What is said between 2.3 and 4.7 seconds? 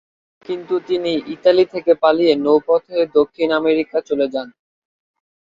নৌপথে দক্ষিণ আমেরিকা চলে যান।